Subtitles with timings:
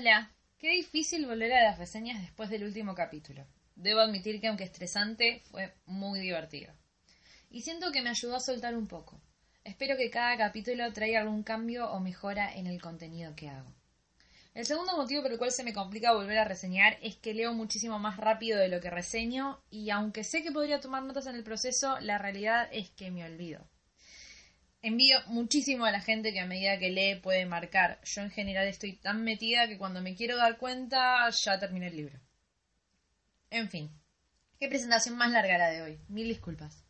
[0.00, 3.44] Hola, qué difícil volver a las reseñas después del último capítulo.
[3.76, 6.72] Debo admitir que aunque estresante, fue muy divertido.
[7.50, 9.20] Y siento que me ayudó a soltar un poco.
[9.62, 13.70] Espero que cada capítulo traiga algún cambio o mejora en el contenido que hago.
[14.54, 17.52] El segundo motivo por el cual se me complica volver a reseñar es que leo
[17.52, 21.34] muchísimo más rápido de lo que reseño y aunque sé que podría tomar notas en
[21.34, 23.68] el proceso, la realidad es que me olvido.
[24.82, 28.00] Envío muchísimo a la gente que a medida que lee puede marcar.
[28.02, 31.96] Yo en general estoy tan metida que cuando me quiero dar cuenta ya terminé el
[31.96, 32.18] libro.
[33.50, 33.90] En fin,
[34.58, 36.00] qué presentación más larga la de hoy.
[36.08, 36.82] Mil disculpas.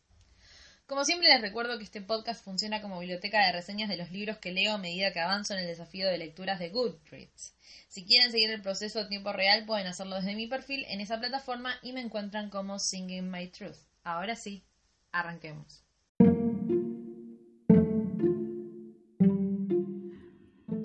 [0.87, 4.39] Como siempre les recuerdo que este podcast funciona como biblioteca de reseñas de los libros
[4.39, 7.55] que leo a medida que avanzo en el desafío de lecturas de Goodreads.
[7.89, 11.19] Si quieren seguir el proceso a tiempo real pueden hacerlo desde mi perfil en esa
[11.19, 13.79] plataforma y me encuentran como Singing My Truth.
[14.05, 14.65] Ahora sí,
[15.11, 15.84] arranquemos.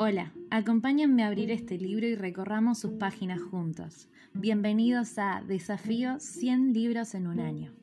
[0.07, 4.07] Hola, acompáñenme a abrir este libro y recorramos sus páginas juntos.
[4.33, 7.73] Bienvenidos a Desafío 100 libros en un año.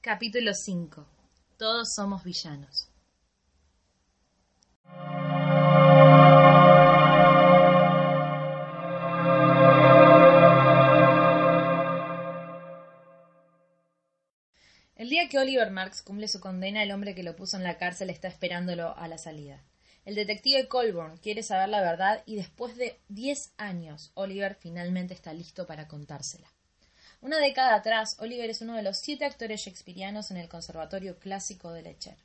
[0.00, 1.04] Capítulo 5.
[1.58, 2.91] Todos somos villanos.
[14.94, 17.78] El día que Oliver Marks cumple su condena, el hombre que lo puso en la
[17.78, 19.64] cárcel está esperándolo a la salida.
[20.04, 25.32] El detective Colburn quiere saber la verdad y después de diez años, Oliver finalmente está
[25.32, 26.46] listo para contársela.
[27.22, 31.72] Una década atrás, Oliver es uno de los siete actores shakespearianos en el Conservatorio Clásico
[31.72, 32.16] de Lecher,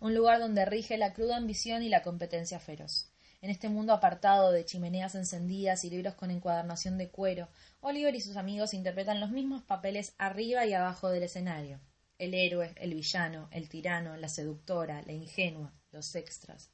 [0.00, 3.10] un lugar donde rige la cruda ambición y la competencia feroz.
[3.42, 7.48] En este mundo apartado de chimeneas encendidas y libros con encuadernación de cuero,
[7.80, 11.78] Oliver y sus amigos interpretan los mismos papeles arriba y abajo del escenario.
[12.18, 16.70] El héroe, el villano, el tirano, la seductora, la ingenua, los extras.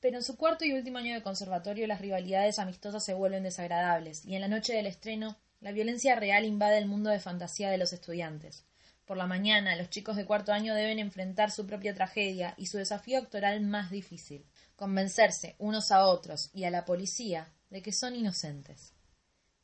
[0.00, 4.24] Pero en su cuarto y último año de conservatorio las rivalidades amistosas se vuelven desagradables,
[4.26, 7.78] y en la noche del estreno la violencia real invade el mundo de fantasía de
[7.78, 8.66] los estudiantes.
[9.06, 12.76] Por la mañana, los chicos de cuarto año deben enfrentar su propia tragedia y su
[12.76, 18.14] desafío actoral más difícil, convencerse unos a otros y a la policía de que son
[18.14, 18.92] inocentes.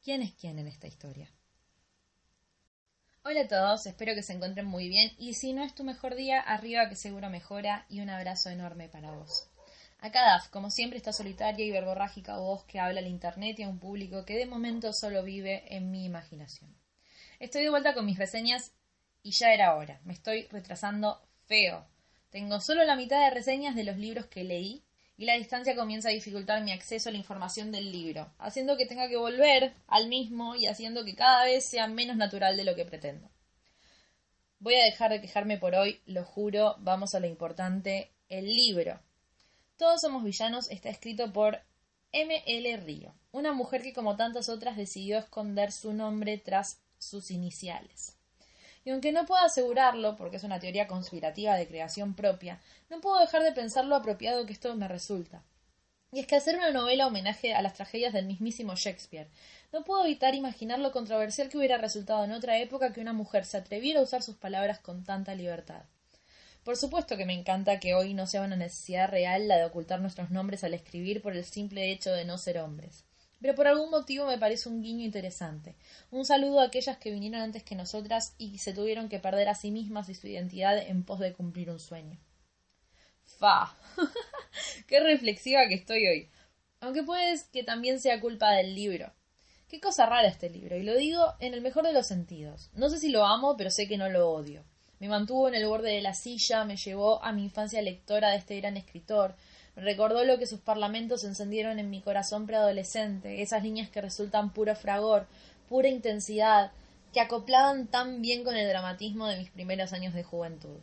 [0.02, 1.30] ¿Quién es quién en esta historia?
[3.22, 6.14] Hola a todos, espero que se encuentren muy bien y si no es tu mejor
[6.14, 9.46] día, arriba que seguro mejora y un abrazo enorme para vos.
[9.98, 13.68] Acá Daf, como siempre, está solitaria y verborrágica voz que habla al internet y a
[13.68, 16.74] un público que de momento solo vive en mi imaginación.
[17.40, 18.72] Estoy de vuelta con mis reseñas
[19.22, 20.00] y ya era hora.
[20.04, 21.86] Me estoy retrasando feo.
[22.30, 24.82] Tengo solo la mitad de reseñas de los libros que leí
[25.20, 28.86] y la distancia comienza a dificultar mi acceso a la información del libro, haciendo que
[28.86, 32.74] tenga que volver al mismo y haciendo que cada vez sea menos natural de lo
[32.74, 33.28] que pretendo.
[34.60, 38.98] Voy a dejar de quejarme por hoy, lo juro, vamos a lo importante, el libro.
[39.76, 41.60] Todos somos villanos está escrito por
[42.12, 42.42] M.
[42.46, 42.76] L.
[42.78, 48.16] Río, una mujer que como tantas otras decidió esconder su nombre tras sus iniciales.
[48.90, 52.58] Y aunque no puedo asegurarlo, porque es una teoría conspirativa de creación propia,
[52.90, 55.44] no puedo dejar de pensar lo apropiado que esto me resulta.
[56.10, 59.28] Y es que hacer una novela homenaje a las tragedias del mismísimo Shakespeare,
[59.72, 63.44] no puedo evitar imaginar lo controversial que hubiera resultado en otra época que una mujer
[63.44, 65.84] se atreviera a usar sus palabras con tanta libertad.
[66.64, 70.00] Por supuesto que me encanta que hoy no sea una necesidad real la de ocultar
[70.00, 73.04] nuestros nombres al escribir por el simple hecho de no ser hombres.
[73.40, 75.76] Pero por algún motivo me parece un guiño interesante.
[76.10, 79.54] Un saludo a aquellas que vinieron antes que nosotras y se tuvieron que perder a
[79.54, 82.18] sí mismas y su identidad en pos de cumplir un sueño.
[83.24, 83.74] Fa.
[84.86, 86.30] Qué reflexiva que estoy hoy.
[86.80, 89.12] Aunque puede que también sea culpa del libro.
[89.68, 92.70] Qué cosa rara este libro, y lo digo en el mejor de los sentidos.
[92.74, 94.64] No sé si lo amo, pero sé que no lo odio.
[94.98, 98.38] Me mantuvo en el borde de la silla, me llevó a mi infancia lectora de
[98.38, 99.36] este gran escritor,
[99.80, 104.74] recordó lo que sus parlamentos encendieron en mi corazón preadolescente, esas líneas que resultan puro
[104.76, 105.26] fragor,
[105.68, 106.72] pura intensidad,
[107.12, 110.78] que acoplaban tan bien con el dramatismo de mis primeros años de juventud.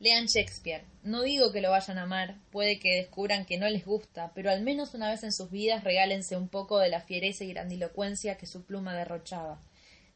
[0.00, 0.84] Lean Shakespeare.
[1.02, 4.50] No digo que lo vayan a amar, puede que descubran que no les gusta, pero
[4.50, 8.36] al menos una vez en sus vidas regálense un poco de la fiereza y grandilocuencia
[8.36, 9.60] que su pluma derrochaba.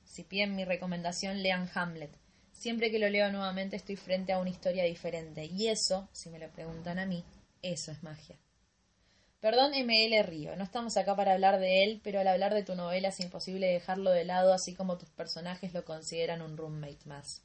[0.05, 2.11] Si piden mi recomendación, lean Hamlet.
[2.53, 5.47] Siempre que lo leo nuevamente estoy frente a una historia diferente.
[5.47, 7.25] Y eso, si me lo preguntan a mí,
[7.63, 8.39] eso es magia.
[9.41, 12.77] Perdón ML Río, no estamos acá para hablar de él, pero al hablar de tu
[12.77, 17.43] novela es imposible dejarlo de lado, así como tus personajes lo consideran un roommate más.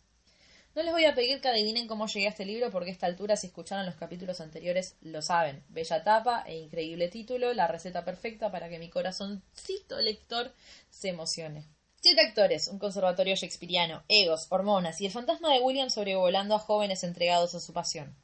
[0.75, 3.07] No les voy a pedir que adivinen cómo llegué a este libro, porque a esta
[3.07, 5.63] altura, si escucharon los capítulos anteriores, lo saben.
[5.69, 10.53] Bella tapa e increíble título, la receta perfecta para que mi corazoncito lector
[10.91, 11.65] se emocione.
[11.99, 17.03] Siete actores, un conservatorio shakespeariano, egos, hormonas y el fantasma de William sobrevolando a jóvenes
[17.03, 18.15] entregados a su pasión.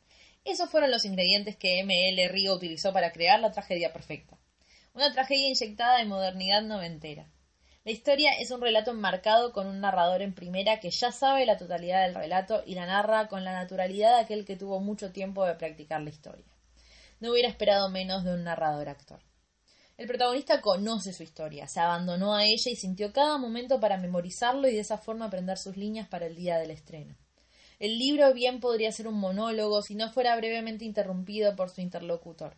[0.46, 2.28] Esos fueron los ingredientes que M.L.
[2.28, 4.38] Río utilizó para crear la tragedia perfecta.
[4.94, 7.32] Una tragedia inyectada de modernidad noventera.
[7.86, 11.58] La historia es un relato enmarcado con un narrador en primera que ya sabe la
[11.58, 15.46] totalidad del relato y la narra con la naturalidad de aquel que tuvo mucho tiempo
[15.46, 16.46] de practicar la historia.
[17.22, 19.22] No hubiera esperado menos de un narrador actor.
[19.96, 24.68] El protagonista conoce su historia, se abandonó a ella y sintió cada momento para memorizarlo
[24.68, 27.16] y de esa forma aprender sus líneas para el día del estreno.
[27.84, 32.56] El libro bien podría ser un monólogo si no fuera brevemente interrumpido por su interlocutor.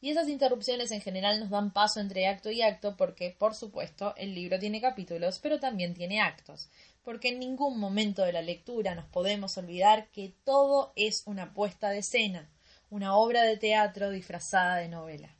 [0.00, 4.16] Y esas interrupciones en general nos dan paso entre acto y acto porque, por supuesto,
[4.16, 6.70] el libro tiene capítulos, pero también tiene actos,
[7.04, 11.90] porque en ningún momento de la lectura nos podemos olvidar que todo es una puesta
[11.90, 12.50] de escena,
[12.90, 15.36] una obra de teatro disfrazada de novela.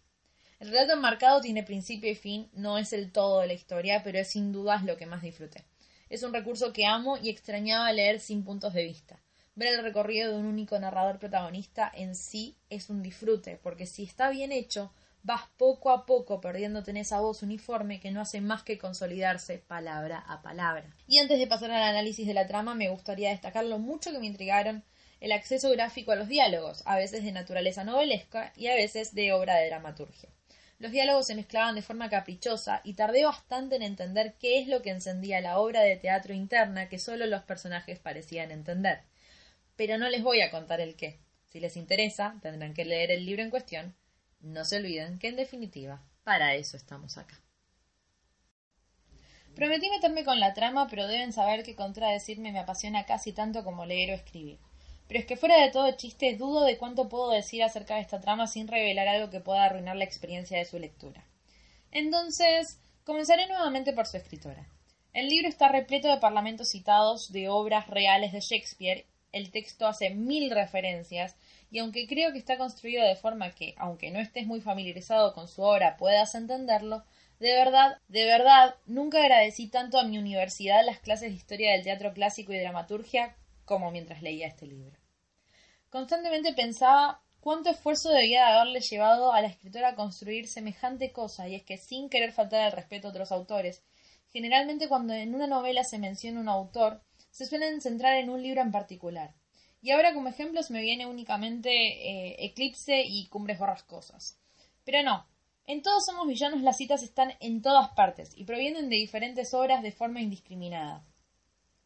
[0.60, 4.20] El relato enmarcado tiene principio y fin, no es el todo de la historia, pero
[4.20, 5.64] es sin dudas lo que más disfruté.
[6.10, 9.20] Es un recurso que amo y extrañaba leer sin puntos de vista.
[9.54, 14.04] Ver el recorrido de un único narrador protagonista en sí es un disfrute, porque si
[14.04, 18.40] está bien hecho, vas poco a poco perdiéndote en esa voz uniforme que no hace
[18.40, 20.94] más que consolidarse palabra a palabra.
[21.06, 24.20] Y antes de pasar al análisis de la trama, me gustaría destacar lo mucho que
[24.20, 24.84] me intrigaron
[25.20, 29.32] el acceso gráfico a los diálogos, a veces de naturaleza novelesca y a veces de
[29.32, 30.30] obra de dramaturgia.
[30.78, 34.80] Los diálogos se mezclaban de forma caprichosa y tardé bastante en entender qué es lo
[34.80, 39.02] que encendía la obra de teatro interna que solo los personajes parecían entender.
[39.74, 41.18] Pero no les voy a contar el qué.
[41.46, 43.96] Si les interesa, tendrán que leer el libro en cuestión.
[44.40, 47.40] No se olviden que, en definitiva, para eso estamos acá.
[49.56, 53.84] Prometí meterme con la trama, pero deben saber que contradecirme me apasiona casi tanto como
[53.84, 54.60] leer o escribir.
[55.08, 58.20] Pero es que fuera de todo chiste, dudo de cuánto puedo decir acerca de esta
[58.20, 61.24] trama sin revelar algo que pueda arruinar la experiencia de su lectura.
[61.90, 64.68] Entonces, comenzaré nuevamente por su escritora.
[65.14, 70.10] El libro está repleto de parlamentos citados de obras reales de Shakespeare, el texto hace
[70.10, 71.36] mil referencias,
[71.70, 75.48] y aunque creo que está construido de forma que, aunque no estés muy familiarizado con
[75.48, 77.04] su obra, puedas entenderlo,
[77.40, 81.84] de verdad, de verdad, nunca agradecí tanto a mi universidad las clases de historia del
[81.84, 83.34] teatro clásico y dramaturgia
[83.68, 84.98] como mientras leía este libro.
[85.90, 91.46] Constantemente pensaba cuánto esfuerzo debía de haberle llevado a la escritora a construir semejante cosa,
[91.48, 93.82] y es que sin querer faltar al respeto a otros autores,
[94.32, 98.62] generalmente cuando en una novela se menciona un autor, se suelen centrar en un libro
[98.62, 99.34] en particular.
[99.80, 104.38] Y ahora como ejemplos me viene únicamente eh, Eclipse y Cumbres Borrascosas.
[104.84, 105.26] Pero no,
[105.66, 109.82] en Todos Somos Villanos las citas están en todas partes y provienen de diferentes obras
[109.82, 111.04] de forma indiscriminada.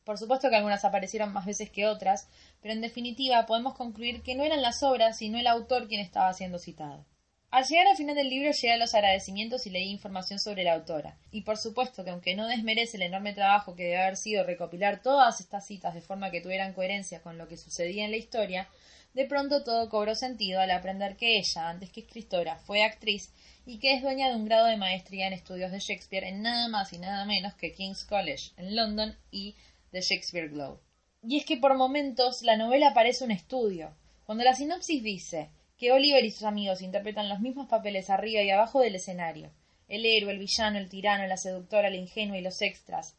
[0.04, 2.28] Por supuesto que algunas aparecieron más veces que otras,
[2.60, 6.32] pero en definitiva podemos concluir que no eran las obras, sino el autor quien estaba
[6.34, 7.04] siendo citado.
[7.52, 10.72] Al llegar al final del libro llegué a los agradecimientos y leí información sobre la
[10.72, 11.18] autora.
[11.30, 15.02] Y por supuesto que aunque no desmerece el enorme trabajo que debe haber sido recopilar
[15.02, 18.68] todas estas citas de forma que tuvieran coherencia con lo que sucedía en la historia,
[19.12, 23.30] de pronto todo cobró sentido al aprender que ella, antes que escritora, fue actriz
[23.66, 26.68] y que es dueña de un grado de maestría en estudios de Shakespeare en nada
[26.68, 29.56] más y nada menos que King's College en London y
[30.00, 30.80] Shakespeare Globe.
[31.22, 33.94] Y es que por momentos la novela parece un estudio.
[34.24, 38.50] Cuando la sinopsis dice que Oliver y sus amigos interpretan los mismos papeles arriba y
[38.50, 39.50] abajo del escenario,
[39.88, 43.16] el héroe, el villano, el tirano, la seductora, el ingenuo y los extras,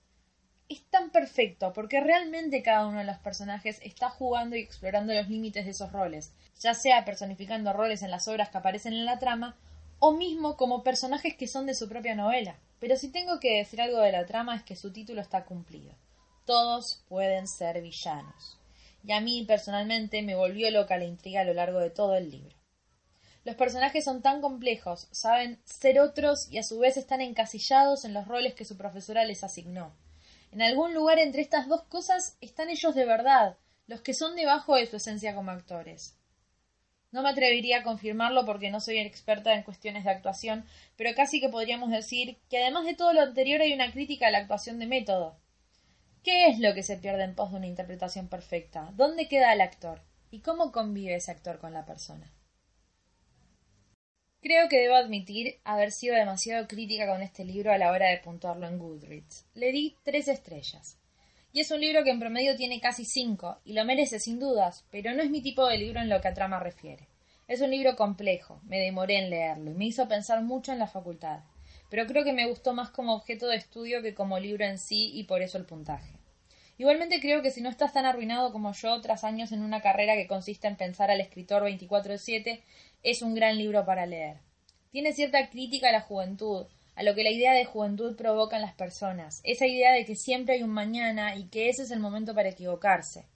[0.70, 5.30] es tan perfecto porque realmente cada uno de los personajes está jugando y explorando los
[5.30, 9.20] límites de esos roles, ya sea personificando roles en las obras que aparecen en la
[9.20, 9.58] trama
[10.00, 12.58] o mismo como personajes que son de su propia novela.
[12.80, 15.94] Pero si tengo que decir algo de la trama es que su título está cumplido.
[16.46, 18.60] Todos pueden ser villanos.
[19.02, 22.30] Y a mí personalmente me volvió loca la intriga a lo largo de todo el
[22.30, 22.56] libro.
[23.46, 28.14] Los personajes son tan complejos, saben ser otros y a su vez están encasillados en
[28.14, 29.96] los roles que su profesora les asignó.
[30.52, 33.58] En algún lugar entre estas dos cosas están ellos de verdad,
[33.88, 36.18] los que son debajo de su esencia como actores.
[37.12, 40.66] No me atrevería a confirmarlo porque no soy experta en cuestiones de actuación,
[40.98, 44.32] pero casi que podríamos decir que además de todo lo anterior hay una crítica a
[44.32, 45.43] la actuación de método.
[46.24, 48.94] ¿Qué es lo que se pierde en pos de una interpretación perfecta?
[48.96, 50.02] ¿Dónde queda el actor?
[50.32, 52.32] ¿Y cómo convive ese actor con la persona?
[54.40, 58.20] Creo que debo admitir haber sido demasiado crítica con este libro a la hora de
[58.20, 59.48] puntuarlo en Goodreads.
[59.54, 60.98] Le di tres estrellas.
[61.52, 64.86] Y es un libro que en promedio tiene casi cinco, y lo merece sin dudas,
[64.92, 67.10] pero no es mi tipo de libro en lo que a trama refiere.
[67.50, 70.88] Es un libro complejo, me demoré en leerlo y me hizo pensar mucho en la
[70.88, 71.42] facultad
[71.94, 75.12] pero creo que me gustó más como objeto de estudio que como libro en sí
[75.14, 76.18] y por eso el puntaje.
[76.80, 80.16] Igualmente creo que si no estás tan arruinado como yo tras años en una carrera
[80.16, 82.64] que consiste en pensar al escritor 24-7,
[83.04, 84.38] es un gran libro para leer.
[84.90, 88.64] Tiene cierta crítica a la juventud, a lo que la idea de juventud provoca en
[88.64, 92.00] las personas, esa idea de que siempre hay un mañana y que ese es el
[92.00, 93.28] momento para equivocarse.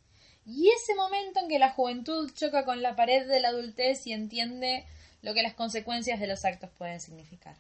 [0.48, 4.14] y ese momento en que la juventud choca con la pared de la adultez y
[4.14, 4.88] entiende
[5.22, 7.56] lo que las consecuencias de los actos pueden significar.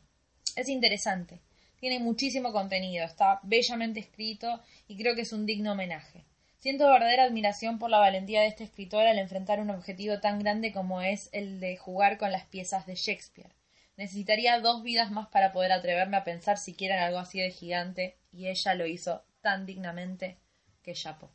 [0.57, 1.39] Es interesante,
[1.79, 6.25] tiene muchísimo contenido, está bellamente escrito y creo que es un digno homenaje.
[6.57, 10.73] Siento verdadera admiración por la valentía de este escritor al enfrentar un objetivo tan grande
[10.73, 13.53] como es el de jugar con las piezas de Shakespeare.
[13.97, 18.17] Necesitaría dos vidas más para poder atreverme a pensar siquiera en algo así de gigante,
[18.31, 20.37] y ella lo hizo tan dignamente
[20.81, 21.29] que chapó.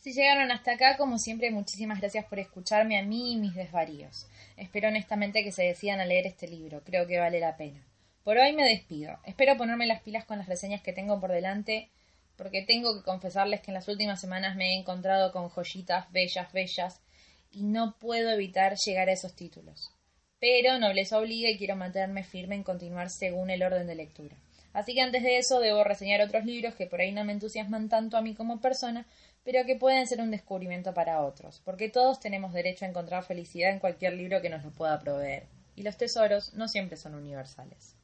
[0.00, 4.26] Si llegaron hasta acá, como siempre, muchísimas gracias por escucharme a mí y mis desvaríos.
[4.56, 7.86] Espero honestamente que se decidan a leer este libro, creo que vale la pena.
[8.24, 9.18] Por hoy me despido.
[9.26, 11.90] Espero ponerme las pilas con las reseñas que tengo por delante,
[12.36, 16.50] porque tengo que confesarles que en las últimas semanas me he encontrado con joyitas bellas,
[16.50, 17.02] bellas,
[17.50, 19.90] y no puedo evitar llegar a esos títulos.
[20.38, 24.38] Pero no les obliga y quiero mantenerme firme en continuar según el orden de lectura.
[24.72, 27.88] Así que antes de eso debo reseñar otros libros que por ahí no me entusiasman
[27.88, 29.06] tanto a mí como persona,
[29.44, 33.70] pero que pueden ser un descubrimiento para otros, porque todos tenemos derecho a encontrar felicidad
[33.70, 37.96] en cualquier libro que nos lo pueda proveer, y los tesoros no siempre son universales.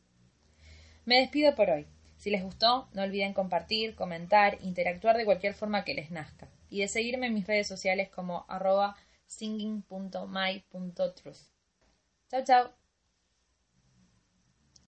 [1.05, 1.87] Me despido por hoy.
[2.16, 6.81] Si les gustó, no olviden compartir, comentar, interactuar de cualquier forma que les nazca, y
[6.81, 11.50] de seguirme en mis redes sociales como arroba singing.my.truth.
[12.31, 12.86] Chao, chao.